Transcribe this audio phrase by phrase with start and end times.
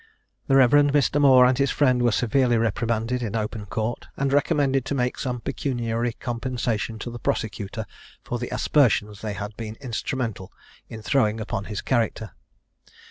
[0.47, 0.71] The Rev.
[0.71, 1.21] Mr.
[1.21, 5.41] Moor and his friend were severely reprimanded in open court, and recommended to make some
[5.41, 7.85] pecuniary compensation to the prosecutor
[8.23, 10.51] for the aspersions they had been instrumental
[10.89, 12.31] in throwing upon his character.